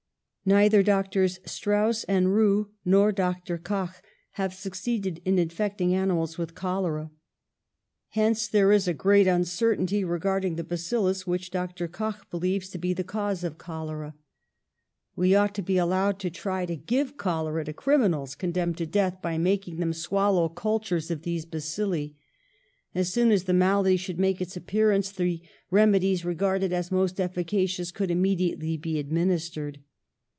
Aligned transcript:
Neither 0.43 0.81
Doctors 0.81 1.39
Strauss 1.45 2.03
and 2.05 2.33
Roux 2.33 2.71
nor 2.83 3.11
Dr. 3.11 3.59
Koch 3.59 4.01
have 4.31 4.55
succeeded 4.55 5.21
in 5.23 5.37
infect 5.37 5.79
ing 5.79 5.93
animals 5.93 6.39
with 6.39 6.55
cholera. 6.55 7.11
Hence 8.09 8.47
there 8.47 8.71
is 8.71 8.87
a 8.87 8.93
great 8.95 9.27
uncertainty 9.27 10.03
regarding 10.03 10.55
the 10.55 10.63
bacillus 10.63 11.27
which 11.27 11.51
Dr. 11.51 11.87
Koch 11.87 12.27
believes 12.31 12.69
to 12.71 12.79
be 12.79 12.91
the 12.91 13.03
cause 13.03 13.43
of 13.43 13.59
cholera. 13.59 14.15
170 15.13 15.13
PASTEUR 15.13 15.21
We 15.21 15.35
ought 15.35 15.53
to 15.53 15.61
be 15.61 15.77
allowed 15.77 16.19
to 16.21 16.31
try 16.31 16.65
to 16.65 16.75
give 16.75 17.17
cholera 17.17 17.63
to 17.63 17.71
criminals 17.71 18.33
condemned 18.33 18.79
to 18.79 18.87
death 18.87 19.21
by 19.21 19.37
making 19.37 19.77
them 19.77 19.93
swallow 19.93 20.49
cultures 20.49 21.11
of 21.11 21.21
these 21.21 21.45
bacilli. 21.45 22.15
As 22.95 23.13
soon 23.13 23.31
as 23.31 23.43
the 23.43 23.53
malady 23.53 23.95
should 23.95 24.19
make 24.19 24.41
its 24.41 24.57
appearance 24.57 25.11
the 25.11 25.39
remedies 25.69 26.25
regarded 26.25 26.73
as 26.73 26.91
most 26.91 27.19
efficacious 27.21 27.91
could 27.91 28.09
im 28.09 28.23
mediately 28.23 28.75
be 28.75 28.97
administered. 28.97 29.83